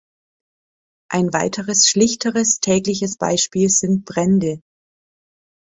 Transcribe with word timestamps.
Ein 1.11 1.31
weiteres 1.31 1.87
schlichteres, 1.87 2.59
tägliches 2.59 3.17
Beispiel 3.17 3.69
sind 3.69 4.03
Brände. 4.03 4.59